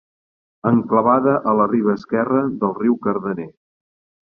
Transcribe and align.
Enclavada 0.69 1.35
a 1.51 1.53
la 1.59 1.67
riba 1.75 1.95
esquerra 1.99 2.41
del 2.65 2.75
riu 2.81 2.99
Cardener. 3.07 3.49